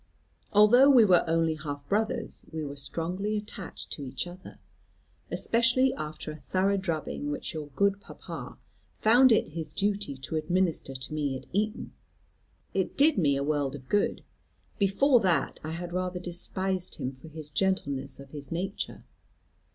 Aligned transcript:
Although 0.51 0.89
we 0.89 1.05
were 1.05 1.23
only 1.27 1.53
half 1.53 1.87
brothers, 1.87 2.43
we 2.51 2.63
were 2.65 2.75
strongly 2.75 3.37
attached 3.37 3.91
to 3.91 4.03
each 4.03 4.25
other, 4.25 4.57
especially 5.29 5.93
after 5.93 6.31
a 6.31 6.37
thorough 6.37 6.77
drubbing 6.77 7.29
which 7.29 7.53
your 7.53 7.67
good 7.75 8.01
papa 8.01 8.57
found 8.95 9.31
it 9.31 9.49
his 9.49 9.73
duty 9.73 10.17
to 10.17 10.37
administer 10.37 10.95
to 10.95 11.13
me 11.13 11.37
at 11.37 11.45
Eton. 11.53 11.93
It 12.73 12.97
did 12.97 13.19
me 13.19 13.35
a 13.37 13.43
world 13.43 13.75
of 13.75 13.87
good; 13.89 14.23
before 14.79 15.19
that, 15.19 15.59
I 15.63 15.73
had 15.73 15.93
rather 15.93 16.19
despised 16.19 16.95
him 16.95 17.11
for 17.11 17.27
the 17.27 17.51
gentleness 17.53 18.19
of 18.19 18.31
his 18.31 18.51
nature. 18.51 19.05